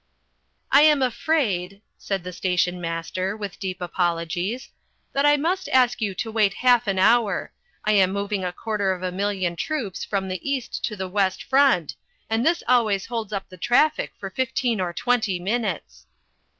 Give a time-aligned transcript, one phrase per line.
[0.71, 4.71] "I am afraid," said the station master, with deep apologies,
[5.13, 7.53] "that I must ask you to wait half an hour.
[7.85, 11.43] I am moving a quarter of a million troops from the east to the west
[11.43, 11.93] front,
[12.31, 16.07] and this always holds up the traffic for fifteen or twenty minutes."